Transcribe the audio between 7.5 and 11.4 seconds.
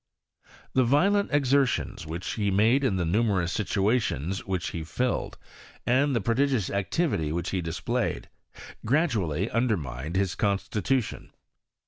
he displayed, gradually under mmed his constitution.